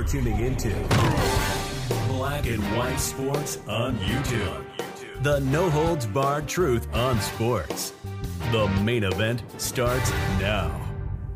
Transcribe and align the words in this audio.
You're 0.00 0.08
tuning 0.08 0.40
into 0.40 0.70
Black 2.08 2.46
and 2.46 2.62
White 2.74 2.96
Sports 2.96 3.58
on 3.68 3.98
YouTube. 3.98 4.64
The 5.22 5.40
no 5.40 5.68
holds 5.68 6.06
barred 6.06 6.48
truth 6.48 6.88
on 6.94 7.20
sports. 7.20 7.92
The 8.50 8.66
main 8.82 9.04
event 9.04 9.42
starts 9.58 10.10
now. 10.40 10.74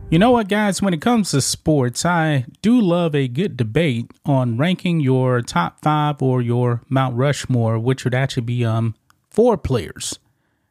You 0.08 0.19
know 0.19 0.30
what, 0.30 0.48
guys? 0.48 0.80
When 0.80 0.95
it 0.95 1.03
comes 1.03 1.32
to 1.32 1.42
sports, 1.42 2.06
I 2.06 2.46
do 2.62 2.80
love 2.80 3.14
a 3.14 3.29
good 3.29 3.59
debate 3.59 4.11
on 4.25 4.57
ranking 4.57 4.99
your 4.99 5.43
top 5.43 5.83
five 5.83 6.23
or 6.23 6.41
your 6.41 6.81
Mount 6.89 7.17
Rushmore, 7.17 7.79
which 7.79 8.03
would 8.05 8.15
actually 8.15 8.45
be 8.45 8.65
um 8.65 8.95
four 9.31 9.59
players. 9.59 10.19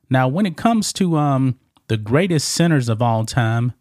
Now, 0.09 0.27
when 0.27 0.47
it 0.47 0.57
comes 0.57 0.93
to 0.93 1.15
um 1.17 1.59
the 1.89 1.97
greatest 1.97 2.49
centers 2.49 2.89
of 2.89 3.03
all 3.03 3.23
time, 3.23 3.73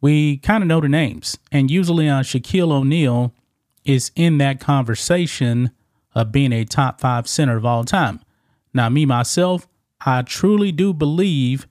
we 0.00 0.38
kind 0.38 0.62
of 0.62 0.68
know 0.68 0.80
the 0.80 0.88
names, 0.88 1.38
and 1.52 1.70
usually 1.70 2.08
uh, 2.08 2.20
Shaquille 2.20 2.72
O'Neal 2.72 3.34
is 3.84 4.10
in 4.16 4.38
that 4.38 4.60
conversation 4.60 5.70
of 6.14 6.32
being 6.32 6.52
a 6.52 6.64
top 6.64 7.00
five 7.00 7.28
center 7.28 7.56
of 7.56 7.64
all 7.64 7.84
time. 7.84 8.20
Now, 8.72 8.88
me 8.88 9.04
myself, 9.04 9.68
I 10.04 10.22
truly 10.22 10.72
do 10.72 10.92
believe 10.92 11.66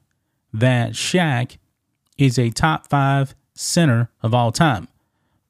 that 0.54 0.92
Shaq 0.92 1.58
is 2.18 2.38
a 2.38 2.50
top 2.50 2.88
five 2.88 3.36
center 3.54 4.10
of 4.22 4.34
all 4.34 4.52
time. 4.52 4.88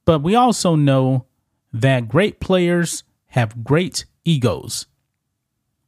But 0.06 0.20
we 0.20 0.36
also 0.36 0.76
know 0.76 1.26
that 1.74 2.08
great 2.08 2.40
players 2.40 3.04
have 3.28 3.64
great 3.64 4.06
egos. 4.26 4.88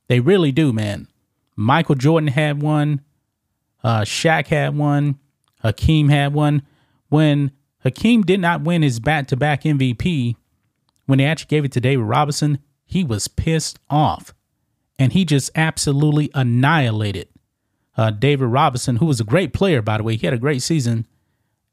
They 0.08 0.20
really 0.20 0.52
do, 0.52 0.74
man. 0.74 1.08
Michael 1.56 1.96
Jordan 1.96 2.28
had 2.28 2.62
one. 2.62 3.02
Uh, 3.84 4.02
Shaq 4.02 4.48
had 4.48 4.76
one. 4.76 5.20
Hakeem 5.62 6.10
had 6.10 6.34
one. 6.34 6.64
When 7.12 7.52
Hakeem 7.80 8.22
did 8.22 8.40
not 8.40 8.62
win 8.62 8.84
his 8.84 9.02
back 9.02 9.28
to 9.28 9.36
back 9.36 9.64
MVP, 9.64 10.38
when 11.08 11.18
they 11.18 11.26
actually 11.26 11.50
gave 11.50 11.66
it 11.66 11.74
to 11.74 11.82
David 11.82 12.06
Robinson, 12.06 12.60
he 12.86 13.04
was 13.04 13.28
pissed 13.28 13.80
off. 13.90 14.34
And 14.98 15.12
he 15.12 15.26
just 15.26 15.52
absolutely 15.54 16.32
annihilated 16.34 17.28
uh, 17.98 18.12
David 18.12 18.46
Robinson, 18.46 18.96
who 18.96 19.08
was 19.08 19.20
a 19.20 19.26
great 19.26 19.52
player, 19.52 19.82
by 19.82 19.98
the 19.98 20.04
way. 20.04 20.16
He 20.16 20.26
had 20.26 20.34
a 20.34 20.38
great 20.38 20.62
season, 20.62 21.06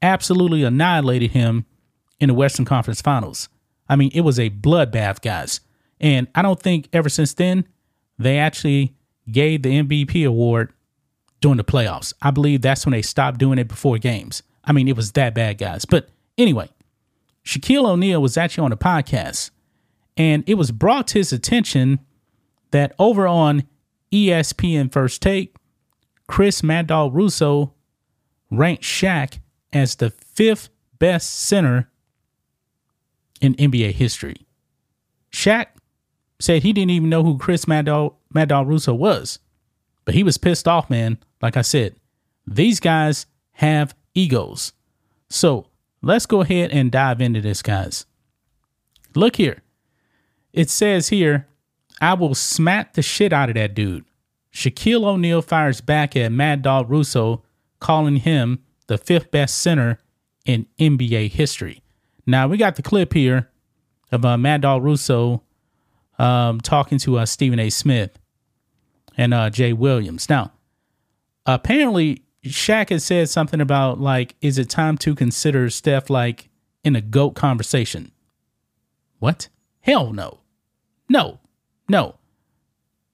absolutely 0.01 0.65
annihilated 0.65 1.31
him 1.31 1.65
in 2.19 2.27
the 2.27 2.33
Western 2.33 2.65
Conference 2.65 3.01
Finals. 3.01 3.47
I 3.87 3.95
mean, 3.95 4.11
it 4.13 4.21
was 4.21 4.39
a 4.39 4.49
bloodbath, 4.49 5.21
guys. 5.21 5.61
And 6.01 6.27
I 6.35 6.41
don't 6.41 6.59
think 6.61 6.89
ever 6.91 7.07
since 7.07 7.33
then 7.33 7.65
they 8.17 8.37
actually 8.37 8.93
gave 9.31 9.63
the 9.63 9.69
MVP 9.69 10.27
award 10.27 10.73
during 11.39 11.55
the 11.55 11.63
playoffs. 11.63 12.11
I 12.21 12.31
believe 12.31 12.61
that's 12.61 12.85
when 12.85 12.91
they 12.91 13.01
stopped 13.03 13.39
doing 13.39 13.57
it 13.57 13.69
before 13.69 13.97
games. 13.99 14.43
I 14.69 14.71
mean, 14.71 14.87
it 14.87 14.95
was 14.95 15.13
that 15.13 15.33
bad, 15.33 15.57
guys. 15.57 15.83
But 15.83 16.09
anyway, 16.37 16.69
Shaquille 17.43 17.89
O'Neal 17.89 18.21
was 18.21 18.37
actually 18.37 18.65
on 18.65 18.71
a 18.71 18.77
podcast, 18.77 19.49
and 20.15 20.43
it 20.47 20.53
was 20.53 20.71
brought 20.71 21.07
to 21.07 21.17
his 21.17 21.33
attention 21.33 21.99
that 22.71 22.93
over 22.99 23.27
on 23.27 23.63
ESPN 24.13 24.91
First 24.91 25.23
Take, 25.23 25.55
Chris 26.27 26.61
Mad 26.61 26.85
Dog 26.85 27.15
Russo 27.15 27.73
ranked 28.51 28.83
Shaq 28.83 29.39
as 29.73 29.95
the 29.95 30.11
fifth 30.11 30.69
best 30.99 31.33
center 31.33 31.89
in 33.41 33.55
NBA 33.55 33.93
history. 33.93 34.45
Shaq 35.31 35.67
said 36.39 36.61
he 36.61 36.73
didn't 36.73 36.91
even 36.91 37.09
know 37.09 37.23
who 37.23 37.37
Chris 37.39 37.67
Mad 37.67 37.85
Dog, 37.85 38.13
Russo 38.67 38.93
was, 38.93 39.39
but 40.05 40.13
he 40.13 40.21
was 40.21 40.37
pissed 40.37 40.67
off, 40.67 40.89
man. 40.89 41.17
Like 41.41 41.57
I 41.57 41.61
said, 41.61 41.95
these 42.45 42.79
guys 42.79 43.25
have 43.53 43.95
egos. 44.19 44.73
So 45.29 45.67
let's 46.01 46.25
go 46.25 46.41
ahead 46.41 46.71
and 46.71 46.91
dive 46.91 47.21
into 47.21 47.41
this, 47.41 47.61
guys. 47.61 48.05
Look 49.15 49.37
here. 49.37 49.63
It 50.53 50.69
says 50.69 51.09
here, 51.09 51.47
I 52.01 52.13
will 52.13 52.35
smack 52.35 52.93
the 52.93 53.01
shit 53.01 53.33
out 53.33 53.49
of 53.49 53.55
that 53.55 53.73
dude. 53.73 54.05
Shaquille 54.53 55.05
O'Neal 55.05 55.41
fires 55.41 55.81
back 55.81 56.15
at 56.15 56.31
Mad 56.31 56.61
Dog 56.61 56.89
Russo, 56.89 57.43
calling 57.79 58.17
him 58.17 58.59
the 58.87 58.97
fifth 58.97 59.31
best 59.31 59.57
center 59.57 59.99
in 60.45 60.65
NBA 60.79 61.31
history. 61.31 61.83
Now 62.25 62.47
we 62.47 62.57
got 62.57 62.75
the 62.75 62.81
clip 62.81 63.13
here 63.13 63.49
of 64.11 64.25
uh, 64.25 64.37
Mad 64.37 64.61
Dog 64.61 64.83
Russo 64.83 65.43
um, 66.17 66.59
talking 66.59 66.97
to 66.99 67.19
uh, 67.19 67.25
Stephen 67.25 67.59
A. 67.59 67.69
Smith 67.69 68.17
and 69.17 69.33
uh, 69.33 69.49
Jay 69.49 69.73
Williams. 69.73 70.29
Now, 70.29 70.51
apparently, 71.45 72.23
Shaq 72.49 72.89
has 72.89 73.03
said 73.03 73.29
something 73.29 73.61
about 73.61 73.99
like, 73.99 74.35
is 74.41 74.57
it 74.57 74.69
time 74.69 74.97
to 74.99 75.15
consider 75.15 75.69
Steph 75.69 76.09
like 76.09 76.49
in 76.83 76.95
a 76.95 77.01
GOAT 77.01 77.31
conversation? 77.31 78.11
What? 79.19 79.49
Hell 79.81 80.13
no. 80.13 80.39
No. 81.07 81.39
No. 81.87 82.15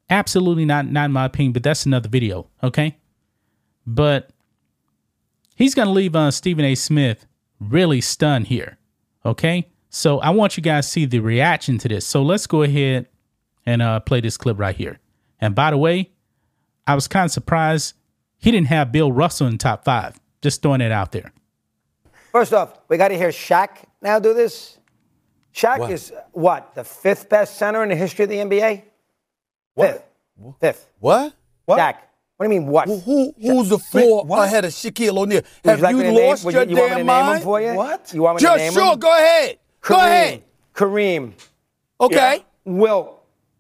Absolutely 0.10 0.66
not, 0.66 0.88
not 0.88 1.06
in 1.06 1.12
my 1.12 1.26
opinion, 1.26 1.54
but 1.54 1.64
that's 1.64 1.86
another 1.86 2.10
video, 2.10 2.48
okay? 2.62 2.98
But 3.88 4.30
he's 5.56 5.74
gonna 5.74 5.92
leave 5.92 6.16
uh, 6.16 6.32
Stephen 6.32 6.66
A. 6.66 6.76
Smith 6.76 7.26
really 7.60 8.02
stunned 8.02 8.48
here. 8.48 8.78
Okay? 9.26 9.68
So 9.90 10.20
I 10.20 10.30
want 10.30 10.58
you 10.58 10.64
guys 10.64 10.86
to 10.86 10.92
see 10.92 11.06
the 11.06 11.20
reaction 11.20 11.78
to 11.80 11.88
this. 11.88 12.06
So 12.06 12.22
let's 12.22 12.48
go 12.48 12.64
ahead 12.64 13.08
and 13.66 13.82
uh, 13.82 14.00
play 14.02 14.22
this 14.22 14.38
clip 14.38 14.60
right 14.60 14.76
here. 14.76 15.00
And 15.40 15.56
by 15.56 15.72
the 15.72 15.78
way, 15.78 16.12
I 16.86 16.96
was 16.96 17.08
kind 17.08 17.26
of 17.26 17.32
surprised 17.32 17.96
he 18.38 18.52
didn't 18.52 18.68
have 18.68 18.92
Bill 18.92 19.12
Russell 19.12 19.48
in 19.48 19.58
top 19.58 19.84
five. 19.86 20.20
Just 20.42 20.62
throwing 20.62 20.82
it 20.82 20.92
out 20.92 21.12
there. 21.12 21.32
First 22.32 22.54
off, 22.54 22.78
we 22.90 22.98
got 22.98 23.08
to 23.10 23.18
hear 23.18 23.30
Shaq 23.30 23.70
now 24.02 24.20
do 24.20 24.34
this. 24.34 24.78
Shaq 25.54 25.80
What? 25.80 25.92
is 25.92 26.12
what? 26.34 26.76
The 26.76 26.84
fifth 26.84 27.30
best 27.30 27.58
center 27.58 27.82
in 27.84 27.90
the 27.90 27.96
history 27.96 28.24
of 28.26 28.30
the 28.30 28.38
NBA? 28.38 28.84
Fifth. 29.78 30.04
Fifth. 30.60 30.88
What? 31.00 31.34
What? 31.66 31.80
Shaq. 31.80 31.96
What 32.38 32.48
do 32.48 32.54
you 32.54 32.60
mean, 32.60 32.70
what? 32.70 32.88
Who, 32.90 33.00
who, 33.00 33.34
who's 33.42 33.70
the 33.70 33.80
four 33.80 34.28
ahead 34.44 34.66
of 34.66 34.72
Shaquille 34.72 35.18
O'Neal? 35.18 35.42
Would 35.64 35.70
Have 35.72 35.80
like 35.80 35.92
you 35.92 35.98
me 36.00 36.04
to 36.04 36.12
name- 36.12 36.30
lost 36.30 36.44
your 36.44 36.64
you, 36.64 36.70
you 36.72 36.76
want 36.76 36.76
me 36.76 36.76
to 36.76 36.90
damn 36.90 36.98
name 36.98 37.06
mind? 37.06 37.38
them 37.38 37.44
for 37.44 37.62
you? 37.62 37.74
What? 37.74 38.14
You 38.14 38.22
want 38.24 38.36
me 38.36 38.40
to 38.42 38.46
Just 38.46 38.58
name 38.58 38.74
sure. 38.74 38.90
them? 38.92 39.00
Go 39.00 39.12
ahead. 39.14 39.58
Go 39.82 39.96
ahead. 39.96 40.44
Kareem. 40.74 41.32
Okay. 42.02 42.44
Will. 42.66 43.15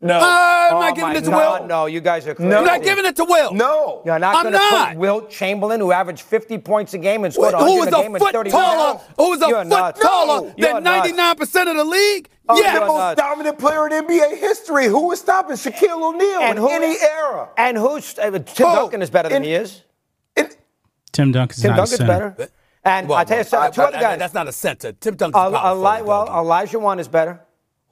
No. 0.06 0.20
I'm 0.20 0.74
Oh 0.76 0.80
not 0.80 0.96
giving 0.96 1.10
my 1.12 1.16
it 1.18 1.24
to 1.24 1.30
God, 1.32 1.62
Will. 1.62 1.68
No, 1.68 1.86
you 1.88 2.00
guys 2.02 2.28
are 2.28 2.36
crazy. 2.36 2.50
You're 2.52 2.64
not 2.64 2.84
giving 2.84 3.06
it 3.06 3.16
to 3.18 3.24
Will. 3.26 3.54
No. 3.54 4.02
You're 4.06 4.20
not 4.20 4.36
I'm 4.36 4.44
going 4.44 4.54
to 4.54 4.60
not. 4.60 4.90
put 4.90 4.98
Wilt 4.98 5.30
Chamberlain, 5.32 5.80
who 5.80 5.92
averaged 5.92 6.22
50 6.22 6.58
points 6.60 6.94
a 6.94 6.98
game 6.98 7.24
and 7.24 7.34
Who 7.34 7.42
scored 7.42 7.54
100 7.54 7.80
was 7.80 7.88
a 7.88 7.90
a 7.98 8.02
game 8.04 8.16
in 8.16 8.20
foot 8.20 8.32
30 8.34 8.50
taller? 8.52 8.88
minutes. 8.94 9.04
Who 9.18 9.30
was 9.32 9.42
a 9.42 9.48
You're 9.48 9.58
foot 9.60 9.68
nuts. 9.68 10.00
taller 10.02 10.54
You're 10.58 10.74
than 10.74 10.84
99% 10.84 11.70
of 11.72 11.76
the 11.78 11.84
league? 11.84 12.30
Oh, 12.48 12.56
The 12.62 12.80
most 12.82 12.98
nuts. 12.98 13.22
dominant 13.22 13.58
player 13.60 13.88
in 13.88 13.94
NBA 14.06 14.38
history. 14.38 14.86
Who 14.88 15.12
is 15.12 15.20
stopping 15.20 15.56
Shaquille 15.56 16.02
O'Neal 16.02 16.40
And 16.42 16.58
in 16.60 16.64
who- 16.64 16.70
any 16.70 16.96
era? 17.02 17.50
And 17.58 17.78
who's 17.78 18.18
uh, 18.20 18.30
Tim 18.32 18.68
Who? 18.68 18.76
Duncan 18.76 19.02
is 19.02 19.10
better 19.10 19.30
than 19.30 19.38
In- 19.38 19.44
he 19.44 19.54
is. 19.56 19.82
It- 20.36 20.58
Tim 21.12 21.32
Duncan's 21.32 21.62
Tim 21.62 21.70
not 21.72 21.76
a 21.76 21.78
Duncan's 21.82 21.98
center. 21.98 22.30
better. 22.38 22.52
And 22.84 23.10
Well, 23.10 23.18
I 23.18 23.24
tell 23.24 23.38
you 23.38 23.46
well, 23.52 23.62
something, 23.64 23.72
two 23.74 23.82
I- 23.82 23.86
other 23.86 24.00
guys. 24.00 24.20
That's 24.20 24.34
not 24.36 24.48
a 24.48 24.52
center. 24.52 24.92
Tim 24.92 25.16
Duncan's 25.16 25.44
Eli- 25.44 25.60
power 25.60 25.76
Eli- 25.76 26.02
well, 26.02 26.26
doggy. 26.28 26.48
Olajuwon 26.78 27.00
is 27.00 27.08
better. 27.08 27.42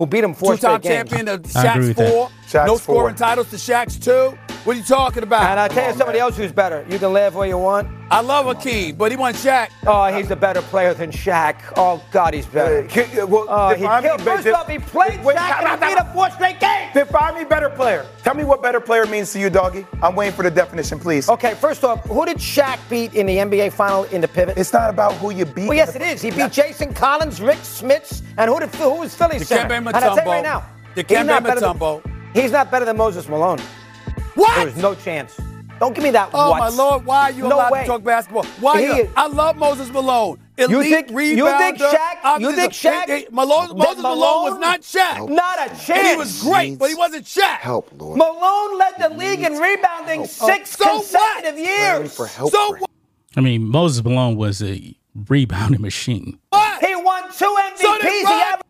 Who 0.03 0.07
beat 0.07 0.25
him 0.25 0.33
four 0.33 0.57
Two-time 0.57 0.81
straight 0.81 0.91
games. 0.97 1.09
champion 1.11 1.27
of 1.29 1.55
I 1.55 1.75
agree 1.75 1.93
Shaq's 1.93 2.11
four. 2.11 2.29
Shaq's 2.45 2.67
no 2.67 2.73
four. 2.73 2.79
scoring 2.79 3.15
titles 3.15 3.49
to 3.51 3.55
Shaq's 3.55 3.97
two. 3.97 4.37
What 4.63 4.75
are 4.77 4.79
you 4.79 4.85
talking 4.85 5.23
about? 5.23 5.43
And 5.49 5.59
I 5.59 5.67
tell 5.67 5.91
you 5.91 5.97
somebody 5.97 6.19
else 6.19 6.37
who's 6.37 6.53
better. 6.53 6.85
You 6.89 6.97
can 6.97 7.11
laugh 7.11 7.35
all 7.35 7.45
you 7.45 7.57
want. 7.57 7.85
I 8.09 8.21
love 8.21 8.45
Hakeem, 8.45 8.95
but 8.95 9.11
he 9.11 9.17
wants 9.17 9.43
Shaq. 9.43 9.69
Oh, 9.85 10.05
he's 10.15 10.31
a 10.31 10.37
better 10.37 10.61
player 10.61 10.93
than 10.93 11.11
Shaq. 11.11 11.55
Oh 11.75 12.01
God, 12.11 12.33
he's 12.33 12.45
better. 12.45 12.83
Ki- 12.87 13.23
well, 13.23 13.45
Oh, 13.49 13.69
he 13.69 13.81
define 13.81 14.03
me 14.03 14.09
killed, 14.09 14.21
first 14.21 14.47
off, 14.47 14.69
he 14.69 14.79
played 14.79 15.21
Wait, 15.23 15.35
Shaq 15.35 15.57
and 15.59 15.67
out, 15.67 15.79
he 15.79 15.85
beat 15.87 15.95
time 15.97 16.07
him 16.07 16.13
four 16.13 16.29
straight 16.31 16.59
games. 16.61 16.93
Define 16.93 17.35
me 17.35 17.43
better 17.43 17.69
player. 17.69 18.05
Tell 18.23 18.35
me 18.35 18.45
what 18.45 18.61
better 18.63 18.79
player 18.79 19.05
means 19.05 19.33
to 19.33 19.39
you, 19.39 19.49
doggy. 19.49 19.85
I'm 20.01 20.15
waiting 20.15 20.33
for 20.33 20.43
the 20.43 20.51
definition, 20.51 20.97
please. 20.97 21.27
Okay, 21.27 21.55
first 21.55 21.83
off, 21.83 22.05
who 22.05 22.25
did 22.25 22.37
Shaq 22.37 22.79
beat 22.89 23.15
in 23.15 23.25
the 23.25 23.37
NBA 23.37 23.73
final 23.73 24.05
in 24.05 24.21
the 24.21 24.27
pivot? 24.29 24.57
It's 24.57 24.71
not 24.71 24.89
about 24.89 25.13
who 25.15 25.31
you 25.33 25.45
beat. 25.45 25.67
well, 25.67 25.75
yes, 25.75 25.93
it 25.95 26.01
is. 26.03 26.21
He 26.21 26.31
beat 26.31 26.51
Jason 26.53 26.93
Collins, 26.93 27.41
Rick 27.41 27.57
Smits, 27.59 28.21
and 28.37 28.49
who 28.49 28.61
did 28.61 28.73
who 28.75 28.99
was 28.99 29.13
Philly's 29.13 29.41
Dikembe 29.43 29.47
center? 29.47 29.73
And 29.73 29.89
I 29.89 29.99
tell 29.99 30.15
you 30.15 30.21
Mutombo. 30.21 30.25
right 30.27 30.43
now, 30.43 30.63
Dikembe 30.95 31.17
he's 31.17 31.25
not 31.27 31.43
better 31.43 31.59
than- 31.59 32.01
He's 32.33 32.51
not 32.51 32.71
better 32.71 32.85
than 32.85 32.95
Moses 32.97 33.27
Malone. 33.27 33.59
What? 34.35 34.55
There's 34.65 34.77
no 34.77 34.95
chance. 34.95 35.39
Don't 35.79 35.93
give 35.95 36.03
me 36.03 36.11
that. 36.11 36.29
Oh 36.33 36.51
what. 36.51 36.59
my 36.59 36.69
lord, 36.69 37.05
why 37.05 37.23
are 37.23 37.31
you 37.31 37.43
No 37.47 37.55
allowed 37.57 37.71
way. 37.71 37.81
to 37.81 37.87
talk 37.87 38.03
basketball? 38.03 38.43
Why 38.61 38.81
He 38.81 38.87
you, 38.87 39.11
I 39.15 39.27
love 39.27 39.57
Moses 39.57 39.89
Malone. 39.89 40.39
Elite 40.57 40.69
You 40.69 40.83
think- 40.83 41.07
rebounder. 41.09 41.35
you 41.37 41.57
think 41.57 41.77
Shaq- 41.79 42.17
I'm 42.23 42.41
you 42.41 42.55
just 42.55 42.79
think 42.79 42.95
Shaq- 42.95 43.09
he- 43.09 43.17
he- 43.21 43.27
Malone, 43.31 43.75
Moses 43.77 44.03
Malone, 44.03 44.43
was 44.51 44.59
not 44.59 44.81
Shaq. 44.81 45.27
Not 45.29 45.57
a 45.59 45.69
chance. 45.69 45.89
And 45.89 46.07
he 46.07 46.15
was 46.15 46.41
great, 46.43 46.77
but 46.77 46.89
he 46.89 46.95
wasn't 46.95 47.25
Shaq. 47.25 47.57
Help, 47.57 47.89
Lord. 47.97 48.17
Malone 48.19 48.77
led 48.77 48.93
the 48.99 49.09
league 49.17 49.39
in 49.41 49.57
rebounding 49.57 50.21
oh, 50.21 50.25
six 50.25 50.77
So 50.77 50.85
what? 50.85 50.93
consecutive 51.01 51.55
Praying 51.55 51.67
years. 52.01 52.15
for 52.15 52.27
help. 52.27 52.51
So 52.51 52.75
what? 52.77 52.89
I 53.35 53.41
mean, 53.41 53.65
Moses 53.65 54.03
Malone 54.03 54.35
was 54.37 54.61
a 54.61 54.95
rebounding 55.27 55.81
machine, 55.81 56.37
What? 56.49 56.85
He 56.85 56.95
won 56.95 57.23
two 57.35 57.45
MVPs. 57.45 57.77
So 57.79 57.93
He 58.07 58.23
Rod- 58.23 58.31
averaged- 58.33 58.63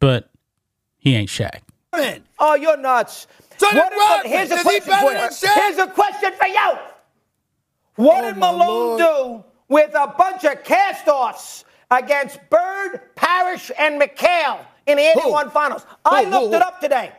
but 0.00 0.30
he 0.98 1.14
ain't 1.16 1.28
Shaq. 1.28 1.60
Oh, 2.38 2.54
you're 2.54 2.78
nuts. 2.78 3.26
So 3.60 3.66
What 3.76 3.92
Rodman. 3.94 4.32
here's 4.32 4.50
a 4.50 4.62
question 4.62 4.94
for 4.98 5.12
you. 5.12 5.18
Here's 5.54 5.78
a 5.78 5.86
question 5.88 6.32
for 6.40 6.46
you. 6.46 6.78
What 7.96 8.24
Oh, 8.24 8.28
did 8.28 8.36
Malone 8.38 8.98
Lord. 8.98 9.00
do 9.00 9.44
with 9.68 9.94
a 9.94 10.06
bunch 10.16 10.44
of 10.44 10.64
cast-offs 10.64 11.64
against 11.90 12.38
Bird, 12.48 13.02
Parish 13.16 13.70
and 13.78 14.00
McHale 14.00 14.60
in 14.86 14.96
the 14.96 15.02
81 15.10 15.50
finals. 15.50 15.84
I 16.06 16.24
Who, 16.24 16.30
looked 16.30 16.46
who, 16.48 16.54
it 16.54 16.62
up 16.62 16.80
today. 16.80 17.12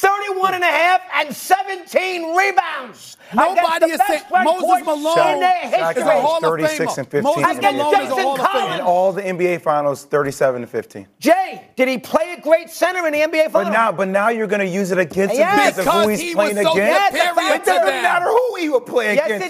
31 0.00 0.54
and 0.54 0.62
a 0.62 0.66
half 0.66 1.00
and 1.16 1.34
17 1.34 2.36
rebounds. 2.36 3.16
Nobody 3.34 3.86
against 3.86 3.94
is 3.94 4.06
saying- 4.06 4.22
Moses 4.44 4.86
Malone 4.86 5.18
in 5.34 5.40
their 5.40 5.60
Shaq 5.72 5.96
is 5.96 6.02
a 6.04 6.20
Hall 6.20 6.36
of 6.36 6.42
36 6.42 6.78
Famer. 6.94 6.98
and 6.98 7.08
15. 7.10 7.22
Moses 7.24 7.58
Against 7.58 7.62
Malone 7.62 7.78
is 7.78 7.92
a 7.92 7.96
Jackson 8.06 8.22
Hall 8.22 8.34
of 8.34 8.40
Collins. 8.46 8.74
In 8.76 8.80
all 8.80 9.12
the 9.12 9.22
NBA 9.26 9.58
finals, 9.58 10.04
37 10.04 10.60
to 10.60 10.66
15. 10.68 11.06
Jay, 11.18 11.68
did 11.76 11.88
he 11.88 11.98
play 11.98 12.36
a 12.38 12.40
great 12.40 12.70
center 12.70 13.06
in 13.08 13.12
the 13.12 13.18
NBA 13.22 13.50
Finals? 13.50 13.52
But 13.52 13.64
finals? 13.64 13.74
now, 13.74 13.92
but 13.92 14.08
now 14.08 14.28
you're 14.28 14.46
going 14.46 14.60
to 14.60 14.66
use 14.68 14.92
it 14.92 14.98
against 14.98 15.34
him 15.34 15.40
Yes. 15.40 15.76
because 15.76 15.96
of 15.96 16.02
who 16.04 16.08
he's 16.10 16.20
he 16.20 16.34
was 16.34 16.52
so 16.52 16.72
against. 16.72 17.06
superior 17.16 17.54
it 17.54 17.64
doesn't 17.64 18.02
matter 18.02 18.26
who 18.26 18.54
he 18.60 18.68
would 18.68 18.86
play 18.86 19.16
yes, 19.16 19.26
against. 19.26 19.46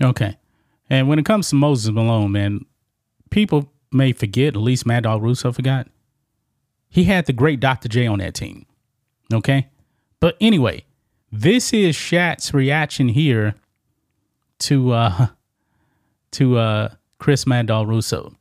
it, 0.00 0.04
Okay. 0.04 0.36
And 0.90 1.08
when 1.08 1.18
it 1.20 1.24
comes 1.24 1.48
to 1.50 1.54
Moses 1.54 1.92
Malone, 1.92 2.32
man, 2.32 2.64
people 3.30 3.70
may 3.92 4.12
forget, 4.12 4.56
at 4.56 4.60
least 4.62 4.84
Mad 4.84 5.04
Dog 5.04 5.22
Russo 5.22 5.52
forgot. 5.52 5.86
He 6.88 7.04
had 7.04 7.26
the 7.26 7.32
great 7.32 7.60
Dr. 7.60 7.88
J 7.88 8.06
on 8.08 8.18
that 8.18 8.34
team. 8.34 8.66
Okay. 9.32 9.68
But 10.20 10.36
anyway, 10.40 10.84
this 11.30 11.72
is 11.72 11.96
Shaq's 11.96 12.52
reaction 12.54 13.08
here 13.08 13.54
to 14.60 14.92
uh 14.92 15.26
to 16.32 16.58
uh 16.58 16.88
Chris 17.18 17.46
Mad 17.46 17.66
Dog 17.66 17.88
Russo. 17.88 18.34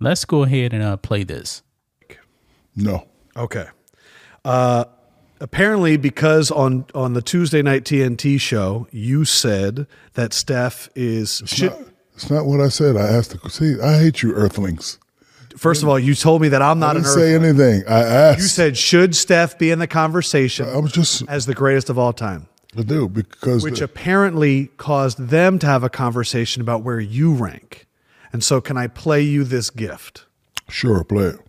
Let's 0.00 0.24
go 0.24 0.42
ahead 0.44 0.72
and 0.72 0.82
uh 0.82 0.96
play 0.96 1.24
this. 1.24 1.62
No. 2.76 3.06
Okay. 3.36 3.66
Uh, 4.44 4.84
apparently, 5.40 5.96
because 5.96 6.50
on 6.50 6.86
on 6.94 7.14
the 7.14 7.22
Tuesday 7.22 7.60
night 7.62 7.84
TNT 7.84 8.40
show, 8.40 8.86
you 8.92 9.24
said 9.24 9.86
that 10.14 10.32
Steph 10.32 10.88
is. 10.94 11.42
Should, 11.46 11.72
Not- 11.72 11.82
it's 12.14 12.30
not 12.30 12.46
what 12.46 12.60
I 12.60 12.68
said. 12.68 12.96
I 12.96 13.08
asked. 13.08 13.40
The, 13.42 13.48
see, 13.50 13.80
I 13.80 13.98
hate 13.98 14.22
you, 14.22 14.32
Earthlings. 14.32 14.98
First 15.56 15.82
of 15.82 15.88
all, 15.88 15.98
you 15.98 16.14
told 16.14 16.42
me 16.42 16.48
that 16.48 16.60
I'm 16.62 16.78
not 16.78 16.96
an 16.96 17.02
didn't 17.02 17.14
say 17.14 17.34
Earthling. 17.34 17.44
anything. 17.60 17.84
I 17.88 18.00
asked. 18.00 18.40
You 18.40 18.46
said 18.46 18.76
should 18.76 19.14
Steph 19.16 19.58
be 19.58 19.70
in 19.70 19.78
the 19.78 19.86
conversation 19.86 20.68
I 20.68 20.76
was 20.78 20.92
just 20.92 21.22
as 21.28 21.46
the 21.46 21.54
greatest 21.54 21.88
of 21.90 21.98
all 21.98 22.12
time, 22.12 22.48
I 22.76 22.82
do 22.82 23.08
because 23.08 23.62
which 23.62 23.78
the- 23.78 23.84
apparently 23.84 24.66
caused 24.76 25.18
them 25.28 25.58
to 25.60 25.66
have 25.66 25.82
a 25.82 25.88
conversation 25.90 26.60
about 26.62 26.82
where 26.82 27.00
you 27.00 27.32
rank. 27.32 27.86
And 28.32 28.44
so, 28.44 28.60
can 28.60 28.76
I 28.76 28.86
play 28.88 29.22
you 29.22 29.44
this 29.44 29.70
gift? 29.70 30.24
sure 30.68 31.02
play 31.02 31.24
it. 31.28 31.40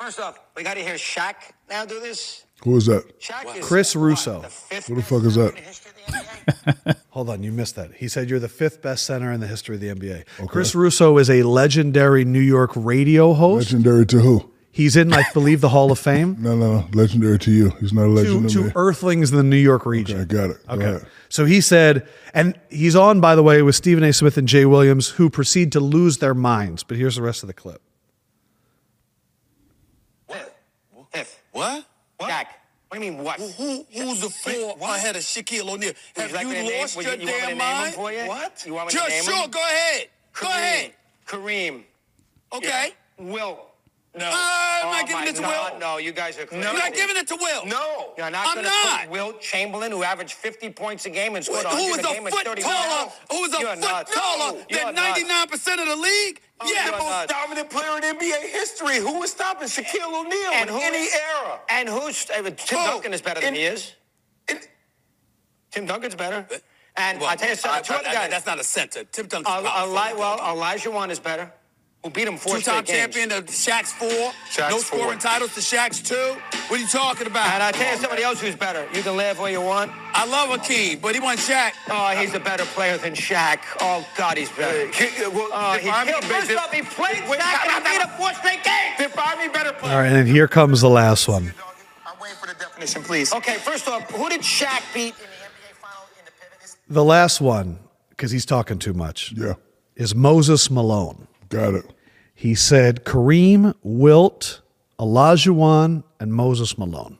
First 0.00 0.20
off, 0.20 0.38
we 0.54 0.62
got 0.62 0.74
to 0.74 0.80
hear 0.82 0.94
Shaq 0.94 1.34
now 1.68 1.84
do 1.84 1.98
this. 1.98 2.44
Who 2.62 2.76
is 2.76 2.86
that? 2.86 3.20
Shaq 3.20 3.56
is 3.58 3.64
Chris 3.66 3.96
what, 3.96 4.02
Russo. 4.02 4.40
the 4.42 4.48
fifth 4.48 4.86
Who 4.86 4.94
the 4.94 5.02
fuck 5.02 5.24
is 5.24 5.34
that? 5.34 6.96
in 7.20 7.26
the 7.26 7.32
history 7.32 7.34
of 7.34 7.40
the 7.40 7.40
NBA? 7.40 7.40
Hold 7.40 7.40
on, 7.40 7.42
you 7.42 7.52
missed 7.52 7.76
that. 7.76 7.92
He 7.94 8.08
said 8.08 8.28
you're 8.30 8.38
the 8.38 8.48
fifth 8.48 8.82
best 8.82 9.04
center 9.06 9.32
in 9.32 9.40
the 9.40 9.46
history 9.46 9.74
of 9.76 9.80
the 9.80 9.88
NBA. 9.88 10.48
Chris 10.48 10.74
Russo 10.74 11.18
is 11.18 11.30
a 11.30 11.42
legendary 11.42 12.24
New 12.24 12.40
York 12.40 12.72
radio 12.74 13.32
host. 13.32 13.72
Legendary 13.72 14.06
to 14.06 14.20
who? 14.20 14.50
He's 14.70 14.94
in, 14.94 15.10
I 15.14 15.24
believe, 15.32 15.62
the 15.62 15.70
Hall 15.70 15.90
of 15.90 15.98
Fame. 15.98 16.36
No, 16.40 16.54
no, 16.54 16.80
no. 16.80 16.88
Legendary 16.92 17.38
to 17.38 17.50
you. 17.50 17.70
He's 17.80 17.94
not 17.94 18.02
a 18.02 18.08
to, 18.08 18.10
legend 18.10 18.48
to 18.50 18.54
to 18.54 18.64
me. 18.64 18.72
Earthlings 18.76 19.30
in 19.30 19.38
the 19.38 19.42
New 19.42 19.56
York 19.56 19.86
region. 19.86 20.20
Okay, 20.20 20.26
got 20.34 20.50
it. 20.50 20.66
Go 20.66 20.74
Okay. 20.74 20.84
ahead. 20.84 21.06
So 21.30 21.46
he 21.46 21.62
said, 21.62 22.06
and 22.34 22.60
he's 22.68 22.94
on, 22.94 23.22
by 23.22 23.34
the 23.34 23.42
way, 23.42 23.62
with 23.62 23.74
Stephen 23.74 24.04
A. 24.04 24.12
Smith 24.12 24.36
and 24.36 24.46
Jay 24.46 24.66
Williams, 24.66 25.08
who 25.10 25.30
proceed 25.30 25.72
to 25.72 25.80
lose 25.80 26.18
their 26.18 26.34
minds. 26.34 26.82
But 26.84 26.98
here's 26.98 27.16
the 27.16 27.22
rest 27.22 27.42
of 27.42 27.46
the 27.46 27.54
clip. 27.54 27.80
Fifth. 31.12 31.40
What? 31.52 31.86
What? 31.86 31.86
What 32.88 32.98
do 33.00 33.04
you 33.04 33.12
mean 33.12 33.24
what? 33.24 33.40
Who, 33.40 33.48
who- 33.48 33.86
who's 33.92 34.20
the 34.20 34.30
four 34.30 34.76
ahead 34.80 35.16
of 35.16 35.22
Shaquille 35.22 35.68
O'Neal? 35.68 35.92
Have 36.16 36.32
like 36.32 36.42
you, 36.42 36.48
me 36.48 36.54
to 36.54 36.62
name- 36.62 36.80
lost 36.80 36.94
your 36.96 37.04
you- 37.04 37.10
you 37.12 37.18
to 37.18 37.26
damn 37.26 37.58
mind? 37.58 37.94
you? 37.96 38.00
What? 38.28 38.62
You 38.66 38.74
want 38.74 38.86
me 38.88 38.92
to 38.92 38.98
Sure, 38.98 39.08
name 39.08 39.24
sure. 39.24 39.42
'em? 39.44 39.50
Go 39.50 39.58
ahead. 39.60 40.08
Go 40.40 40.48
ahead. 40.48 40.92
Kareem. 41.26 41.84
Okay. 42.52 42.92
Will. 43.18 43.66
No. 44.16 44.26
Uh, 44.26 44.30
I'm 44.32 44.90
not 44.90 45.02
Oh, 45.02 45.06
giving 45.06 45.24
my- 45.24 45.28
it 45.28 45.36
to 45.36 45.42
no, 45.42 45.48
Will. 45.48 45.78
No, 45.78 45.96
you 45.98 46.12
guys 46.12 46.38
are 46.38 46.46
crazy. 46.46 46.64
You're 46.64 46.72
not 46.78 46.94
giving 46.94 47.16
it 47.16 47.28
to 47.28 47.36
Will. 47.36 47.66
No. 47.66 48.14
You're 48.16 48.30
not 48.30 48.46
I'm 48.48 48.54
going 48.54 48.64
to 48.66 48.70
not. 48.70 49.00
put 49.02 49.10
Wilt 49.10 49.40
Chamberlain, 49.42 49.92
who 49.92 50.02
averaged 50.04 50.32
50 50.34 50.70
points 50.70 51.04
a 51.04 51.10
game 51.10 51.36
and 51.36 51.44
scored 51.44 51.66
who 51.66 51.76
100 51.76 51.90
was 51.90 51.98
a 51.98 52.00
a 52.08 52.14
game 52.14 52.26
and 52.26 52.34
foot 52.34 52.44
30 52.46 52.62
taller? 52.62 53.12
Who 53.30 53.40
was 53.42 53.54
a 53.54 53.58
You're 53.60 53.68
foot 53.70 53.78
nuts. 53.80 54.14
taller 54.14 54.64
You're 54.70 54.84
than 54.86 54.94
nuts. 54.94 55.20
99% 55.20 55.80
of 55.82 55.88
the 55.88 55.96
league? 55.96 56.40
Oh, 56.60 56.72
yeah. 56.72 56.86
the 56.86 56.90
most 56.92 57.02
nuts. 57.10 57.32
dominant 57.32 57.70
player 57.70 57.96
in 57.98 58.02
NBA 58.04 58.40
history. 58.50 58.96
Who 58.98 59.18
was 59.20 59.30
stopping 59.32 59.68
Shaquille 59.68 60.06
O'Neal 60.20 60.50
And 60.54 60.70
in 60.70 60.76
who- 60.76 60.82
any 60.82 61.08
era? 61.12 61.60
And 61.68 61.88
who's 61.88 62.30
uh, 62.30 62.42
Tim 62.56 62.78
Who? 62.78 62.86
Duncan 62.86 63.12
is 63.12 63.20
better 63.20 63.40
than 63.40 63.50
In- 63.50 63.54
he 63.54 63.64
is. 63.66 63.92
In- 64.48 64.60
Tim 65.72 65.84
Duncan's 65.86 66.14
better. 66.14 66.46
And 66.96 67.20
Well, 67.20 67.28
I 67.28 67.36
tell 67.36 67.50
you 67.50 67.56
something, 67.56 67.84
two 67.84 67.92
I- 67.92 67.98
other 67.98 68.08
I- 68.08 68.12
guys. 68.14 68.30
That's 68.30 68.46
not 68.46 68.58
a 68.58 68.64
center. 68.64 69.04
Tim 69.04 69.26
Duncan's 69.26 69.54
Eli- 69.54 69.68
power 69.68 69.86
Eli- 69.88 70.08
forward. 70.12 70.18
well, 70.18 70.56
Olajuwon 70.56 71.10
is 71.10 71.20
better. 71.20 71.52
Who 72.06 72.10
beat 72.12 72.28
him 72.28 72.36
four 72.36 72.54
Two-time 72.58 72.84
straight 72.86 72.86
games. 72.86 73.14
champion 73.16 73.32
of 73.36 73.46
Shaq's 73.46 73.92
four. 73.92 74.08
Shaq's 74.48 74.70
no 74.70 74.78
four. 74.78 74.98
scoring 75.00 75.18
titles 75.18 75.52
to 75.54 75.60
Shaq's 75.60 76.00
two. 76.00 76.36
What 76.68 76.78
are 76.78 76.82
you 76.82 76.86
talking 76.86 77.26
about? 77.26 77.48
And 77.52 77.60
I 77.64 77.72
tell 77.72 77.90
you 77.92 77.98
somebody 78.00 78.22
else 78.22 78.40
who's 78.40 78.54
better. 78.54 78.86
You 78.94 79.02
can 79.02 79.16
laugh 79.16 79.40
all 79.40 79.50
you 79.50 79.60
want. 79.60 79.90
I 80.14 80.24
love 80.24 80.50
Akeem, 80.56 81.00
but 81.00 81.16
he 81.16 81.20
won 81.20 81.36
Shaq. 81.36 81.72
Oh, 81.90 82.10
he's 82.16 82.32
a 82.34 82.38
better 82.38 82.64
player 82.64 82.96
than 82.96 83.14
Shaq. 83.14 83.58
Oh 83.80 84.06
God, 84.16 84.36
he's 84.38 84.50
better. 84.52 84.82
Uh, 84.82 84.90
oh, 85.52 85.78
he 85.82 85.90
killed. 85.90 86.24
First 86.26 86.52
off, 86.56 86.72
he 86.72 86.82
played 86.82 87.16
Shaq 87.16 87.66
and 87.66 87.84
he 87.84 87.90
beat 87.90 88.00
him 88.02 88.08
four 88.16 88.32
straight 88.34 88.62
games. 88.62 88.94
Define 88.98 89.38
me 89.38 89.48
better 89.48 89.72
player. 89.72 89.92
All 89.92 89.98
right, 90.02 90.12
and 90.12 90.28
here 90.28 90.46
comes 90.46 90.82
the 90.82 90.88
last 90.90 91.26
one. 91.26 91.52
I'm 92.06 92.14
waiting 92.22 92.36
for 92.36 92.46
the 92.46 92.54
definition, 92.54 93.02
please. 93.02 93.34
Okay, 93.34 93.54
first 93.56 93.88
off, 93.88 94.08
who 94.12 94.28
did 94.28 94.42
Shaq 94.42 94.94
beat 94.94 95.06
in 95.06 95.10
the 95.10 95.14
NBA 95.24 95.74
final 95.82 96.04
in 96.20 96.24
the 96.24 96.30
pivot? 96.40 96.76
The 96.88 97.04
last 97.04 97.40
one, 97.40 97.80
because 98.10 98.30
he's 98.30 98.46
talking 98.46 98.78
too 98.78 98.92
much, 98.94 99.32
Yeah, 99.36 99.54
is 99.96 100.14
Moses 100.14 100.70
Malone. 100.70 101.26
got 101.48 101.74
it. 101.74 101.84
He 102.36 102.54
said 102.54 103.04
Kareem, 103.04 103.74
Wilt, 103.82 104.60
Olajuwon, 105.00 106.04
and 106.20 106.34
Moses 106.34 106.76
Malone. 106.76 107.18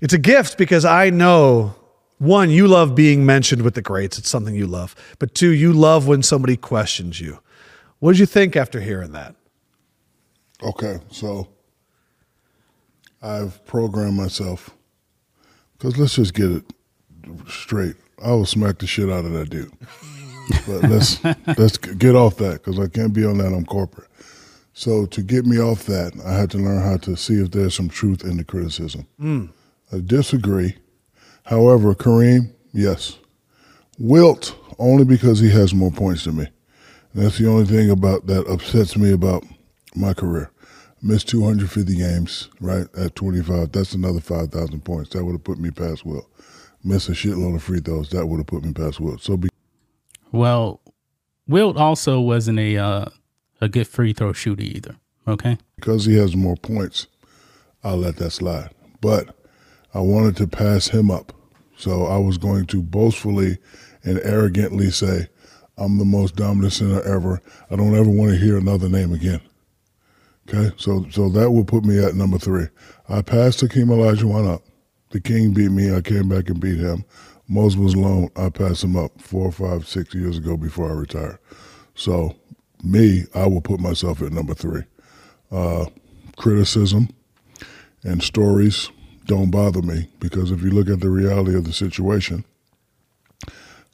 It's 0.00 0.14
a 0.14 0.18
gift 0.18 0.56
because 0.56 0.84
I 0.84 1.10
know 1.10 1.74
one, 2.16 2.50
you 2.50 2.66
love 2.66 2.94
being 2.94 3.26
mentioned 3.26 3.62
with 3.62 3.74
the 3.74 3.82
greats. 3.82 4.18
It's 4.18 4.28
something 4.28 4.54
you 4.54 4.66
love. 4.66 4.96
But 5.18 5.34
two, 5.34 5.50
you 5.50 5.72
love 5.72 6.06
when 6.08 6.22
somebody 6.22 6.56
questions 6.56 7.20
you. 7.20 7.38
What 7.98 8.12
did 8.12 8.20
you 8.20 8.26
think 8.26 8.56
after 8.56 8.80
hearing 8.80 9.12
that? 9.12 9.36
Okay, 10.62 10.98
so 11.10 11.48
I've 13.20 13.64
programmed 13.66 14.16
myself 14.16 14.70
because 15.72 15.98
let's 15.98 16.14
just 16.14 16.32
get 16.32 16.50
it 16.50 16.64
straight. 17.46 17.96
I 18.24 18.30
will 18.30 18.46
smack 18.46 18.78
the 18.78 18.86
shit 18.86 19.10
out 19.10 19.26
of 19.26 19.32
that 19.32 19.50
dude. 19.50 19.72
But 20.66 20.90
let's 20.90 21.24
let's 21.58 21.76
get 21.78 22.14
off 22.14 22.36
that 22.36 22.62
because 22.64 22.78
I 22.78 22.88
can't 22.88 23.12
be 23.12 23.24
on 23.24 23.38
that. 23.38 23.52
I'm 23.52 23.64
corporate. 23.64 24.08
So 24.72 25.06
to 25.06 25.22
get 25.22 25.44
me 25.44 25.58
off 25.60 25.84
that, 25.86 26.12
I 26.24 26.34
had 26.34 26.50
to 26.52 26.58
learn 26.58 26.82
how 26.82 26.98
to 26.98 27.16
see 27.16 27.34
if 27.34 27.50
there's 27.50 27.74
some 27.74 27.88
truth 27.88 28.22
in 28.22 28.36
the 28.36 28.44
criticism. 28.44 29.06
Hmm. 29.18 29.46
I 29.92 29.98
disagree. 30.04 30.76
However, 31.44 31.94
Kareem, 31.94 32.52
yes. 32.72 33.18
Wilt 33.98 34.54
only 34.78 35.04
because 35.04 35.40
he 35.40 35.50
has 35.50 35.74
more 35.74 35.90
points 35.90 36.24
than 36.24 36.36
me. 36.36 36.46
And 37.12 37.24
that's 37.24 37.38
the 37.38 37.48
only 37.48 37.64
thing 37.64 37.90
about 37.90 38.26
that 38.26 38.46
upsets 38.46 38.96
me 38.96 39.12
about 39.12 39.44
my 39.96 40.14
career. 40.14 40.50
Missed 41.02 41.28
250 41.28 41.96
games, 41.96 42.48
right, 42.60 42.86
at 42.96 43.14
25. 43.16 43.72
That's 43.72 43.94
another 43.94 44.20
5,000 44.20 44.84
points. 44.84 45.10
That 45.10 45.24
would 45.24 45.32
have 45.32 45.44
put 45.44 45.58
me 45.58 45.70
past 45.70 46.04
Wilt. 46.04 46.28
Miss 46.84 47.08
a 47.08 47.12
shitload 47.12 47.56
of 47.56 47.62
free 47.62 47.80
throws. 47.80 48.10
That 48.10 48.26
would 48.26 48.38
have 48.38 48.46
put 48.46 48.64
me 48.64 48.72
past 48.72 49.00
Wilt. 49.00 49.20
So 49.22 49.36
be- 49.36 49.48
Well, 50.32 50.80
Wilt 51.46 51.76
also 51.76 52.20
wasn't 52.20 52.58
a 52.58 52.76
uh, 52.76 53.06
a 53.60 53.68
good 53.68 53.86
free 53.88 54.12
throw 54.12 54.32
shooter 54.32 54.62
either. 54.62 54.96
Okay. 55.26 55.58
because 55.76 56.06
he 56.06 56.16
has 56.16 56.34
more 56.34 56.56
points, 56.56 57.06
I'll 57.84 57.98
let 57.98 58.16
that 58.16 58.30
slide. 58.30 58.70
But 59.02 59.36
I 59.92 60.00
wanted 60.00 60.36
to 60.38 60.46
pass 60.46 60.88
him 60.88 61.10
up. 61.10 61.34
So 61.76 62.06
I 62.06 62.16
was 62.16 62.38
going 62.38 62.64
to 62.68 62.82
boastfully 62.82 63.58
and 64.04 64.18
arrogantly 64.20 64.90
say, 64.90 65.28
I'm 65.76 65.98
the 65.98 66.04
most 66.06 66.34
dominant 66.34 66.72
center 66.72 67.02
ever. 67.02 67.40
I 67.70 67.76
don't 67.76 67.94
ever 67.94 68.08
want 68.10 68.32
to 68.32 68.38
hear 68.38 68.56
another 68.56 68.88
name 68.88 69.12
again. 69.12 69.40
Okay, 70.48 70.74
so 70.78 71.06
so 71.10 71.28
that 71.28 71.50
would 71.50 71.68
put 71.68 71.84
me 71.84 72.02
at 72.02 72.14
number 72.14 72.38
three. 72.38 72.66
I 73.08 73.20
passed 73.20 73.60
Hakeem 73.60 73.88
Olajuwon 73.88 74.48
up. 74.48 74.62
The 75.10 75.20
King 75.20 75.52
beat 75.52 75.70
me. 75.70 75.94
I 75.94 76.00
came 76.00 76.28
back 76.28 76.48
and 76.48 76.58
beat 76.58 76.78
him. 76.78 77.04
Was 77.50 77.74
alone. 77.74 78.28
I 78.36 78.50
passed 78.50 78.84
him 78.84 78.94
up 78.96 79.20
four, 79.20 79.50
five, 79.50 79.88
six 79.88 80.14
years 80.14 80.36
ago 80.36 80.56
before 80.56 80.90
I 80.90 80.94
retired. 80.94 81.38
So 81.94 82.36
me, 82.82 83.24
I 83.34 83.46
will 83.46 83.62
put 83.62 83.80
myself 83.80 84.20
at 84.20 84.32
number 84.32 84.54
three. 84.54 84.82
Uh, 85.50 85.86
criticism 86.36 87.08
and 88.04 88.22
stories 88.22 88.90
don't 89.24 89.50
bother 89.50 89.82
me 89.82 90.10
because 90.20 90.50
if 90.50 90.62
you 90.62 90.70
look 90.70 90.88
at 90.88 91.00
the 91.00 91.10
reality 91.10 91.56
of 91.56 91.64
the 91.64 91.72
situation, 91.72 92.44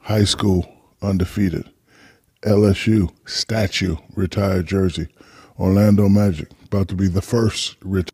high 0.01 0.25
school 0.25 0.71
undefeated, 1.01 1.71
LSU 2.43 3.11
statue 3.25 3.97
retired 4.17 4.67
jersey, 4.67 5.09
Orlando 5.59 6.09
Magic 6.09 6.51
about 6.67 6.89
to 6.89 6.97
be 6.97 7.09
the 7.09 7.23
first 7.23 7.77
retired. 7.83 8.11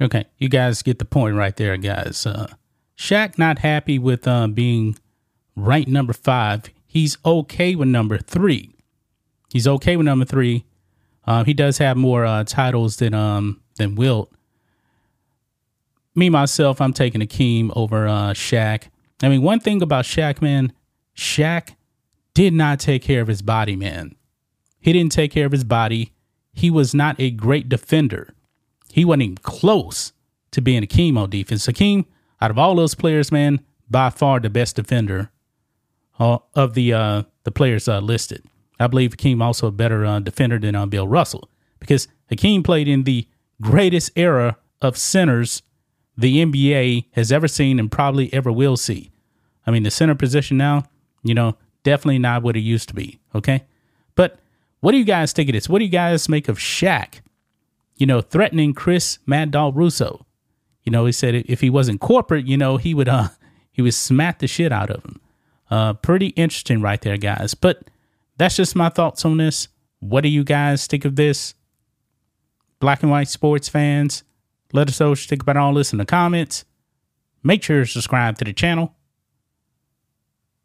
Okay, 0.00 0.24
you 0.38 0.48
guys 0.48 0.82
get 0.82 0.98
the 0.98 1.04
point 1.04 1.36
right 1.36 1.56
there, 1.56 1.76
guys. 1.76 2.26
Uh, 2.26 2.48
Shaq 2.96 3.38
not 3.38 3.58
happy 3.60 3.98
with 3.98 4.26
uh, 4.26 4.46
being 4.48 4.96
ranked 5.54 5.88
number 5.90 6.12
five. 6.12 6.64
He's 6.86 7.18
okay 7.24 7.74
with 7.74 7.88
number 7.88 8.18
three. 8.18 8.72
He's 9.52 9.66
okay 9.68 9.96
with 9.96 10.06
number 10.06 10.24
three, 10.24 10.64
Uh, 11.26 11.44
he 11.44 11.54
does 11.54 11.78
have 11.78 11.96
more 11.96 12.24
uh, 12.24 12.44
titles 12.44 12.96
than 12.96 13.14
um 13.14 13.60
than 13.76 13.94
Wilt. 13.96 14.32
Me 16.14 16.30
myself, 16.30 16.80
I'm 16.80 16.92
taking 16.92 17.20
Akeem 17.20 17.70
over 17.76 18.06
uh, 18.08 18.32
Shaq. 18.32 18.84
I 19.22 19.28
mean, 19.28 19.42
one 19.42 19.60
thing 19.60 19.82
about 19.82 20.04
Shaq, 20.04 20.40
man, 20.40 20.72
Shaq 21.14 21.74
did 22.32 22.54
not 22.54 22.80
take 22.80 23.02
care 23.02 23.20
of 23.20 23.28
his 23.28 23.42
body, 23.42 23.76
man. 23.76 24.14
He 24.80 24.92
didn't 24.92 25.12
take 25.12 25.30
care 25.32 25.46
of 25.46 25.52
his 25.52 25.64
body. 25.64 26.12
He 26.52 26.70
was 26.70 26.94
not 26.94 27.16
a 27.18 27.30
great 27.30 27.68
defender. 27.68 28.32
He 28.92 29.04
wasn't 29.04 29.22
even 29.24 29.36
close 29.38 30.12
to 30.52 30.60
being 30.62 30.82
a 30.82 30.86
chemo 30.86 31.28
defense. 31.28 31.66
Hakeem, 31.66 32.06
out 32.40 32.50
of 32.50 32.58
all 32.58 32.74
those 32.74 32.94
players, 32.94 33.32
man, 33.32 33.60
by 33.88 34.10
far 34.10 34.40
the 34.40 34.50
best 34.50 34.76
defender 34.76 35.30
uh, 36.18 36.38
of 36.54 36.74
the 36.74 36.92
uh, 36.92 37.22
the 37.44 37.50
players 37.50 37.88
uh, 37.88 38.00
listed. 38.00 38.44
I 38.78 38.86
believe 38.86 39.12
Hakeem 39.12 39.40
also 39.40 39.68
a 39.68 39.72
better 39.72 40.04
uh, 40.04 40.20
defender 40.20 40.58
than 40.58 40.74
uh, 40.74 40.86
Bill 40.86 41.08
Russell 41.08 41.48
because 41.80 42.08
Hakeem 42.28 42.62
played 42.62 42.88
in 42.88 43.04
the 43.04 43.26
greatest 43.60 44.10
era 44.16 44.58
of 44.82 44.96
centers 44.96 45.62
the 46.16 46.44
NBA 46.44 47.06
has 47.12 47.30
ever 47.30 47.48
seen 47.48 47.78
and 47.78 47.90
probably 47.90 48.32
ever 48.32 48.50
will 48.50 48.76
see. 48.76 49.10
I 49.66 49.70
mean, 49.70 49.82
the 49.82 49.90
center 49.90 50.14
position 50.14 50.56
now, 50.56 50.84
you 51.22 51.34
know, 51.34 51.56
definitely 51.82 52.18
not 52.18 52.42
what 52.42 52.56
it 52.56 52.60
used 52.60 52.88
to 52.88 52.94
be. 52.94 53.18
Okay. 53.34 53.64
But 54.14 54.38
what 54.80 54.92
do 54.92 54.98
you 54.98 55.04
guys 55.04 55.32
think 55.32 55.48
of 55.48 55.54
this? 55.54 55.68
What 55.68 55.78
do 55.78 55.84
you 55.84 55.90
guys 55.90 56.28
make 56.28 56.48
of 56.48 56.58
Shaq, 56.58 57.20
you 57.96 58.06
know, 58.06 58.20
threatening 58.20 58.72
Chris 58.74 59.18
Mad 59.26 59.50
Dog 59.50 59.76
Russo? 59.76 60.25
You 60.86 60.92
know, 60.92 61.04
he 61.04 61.12
said 61.12 61.34
if 61.34 61.60
he 61.60 61.68
wasn't 61.68 62.00
corporate, 62.00 62.46
you 62.46 62.56
know, 62.56 62.78
he 62.78 62.94
would, 62.94 63.08
uh, 63.08 63.28
he 63.72 63.82
would 63.82 63.94
smack 63.94 64.38
the 64.38 64.46
shit 64.46 64.72
out 64.72 64.90
of 64.90 65.04
him. 65.04 65.20
Uh, 65.70 65.92
pretty 65.92 66.28
interesting 66.28 66.80
right 66.80 67.00
there, 67.02 67.18
guys. 67.18 67.54
But 67.54 67.90
that's 68.38 68.56
just 68.56 68.74
my 68.76 68.88
thoughts 68.88 69.24
on 69.24 69.36
this. 69.36 69.68
What 70.00 70.22
do 70.22 70.28
you 70.28 70.44
guys 70.44 70.86
think 70.86 71.04
of 71.04 71.16
this? 71.16 71.54
Black 72.78 73.02
and 73.02 73.10
white 73.10 73.28
sports 73.28 73.68
fans, 73.68 74.22
let 74.72 74.88
us 74.88 75.00
know 75.00 75.10
what 75.10 75.20
you 75.20 75.26
think 75.26 75.42
about 75.42 75.56
all 75.56 75.74
this 75.74 75.92
in 75.92 75.98
the 75.98 76.04
comments. 76.04 76.64
Make 77.42 77.62
sure 77.62 77.80
to 77.80 77.86
subscribe 77.86 78.38
to 78.38 78.44
the 78.44 78.52
channel. 78.52 78.94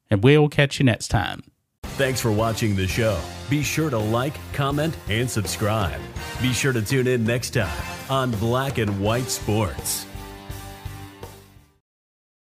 And 0.10 0.24
we'll 0.24 0.50
catch 0.50 0.80
you 0.80 0.86
next 0.86 1.08
time. 1.08 1.44
Thanks 1.84 2.20
for 2.20 2.32
watching 2.32 2.75
the 2.75 2.88
show. 2.88 3.20
Be 3.50 3.63
sure 3.63 3.90
to 3.90 3.98
like, 3.98 4.34
comment, 4.54 4.96
and 5.10 5.30
subscribe. 5.30 6.00
Be 6.42 6.51
sure 6.54 6.74
to 6.74 6.82
tune 6.82 7.08
in 7.08 7.24
next 7.24 7.51
time 7.51 7.72
on 8.10 8.32
Black 8.32 8.78
and 8.78 9.00
White 9.00 9.30
Sports. 9.30 10.06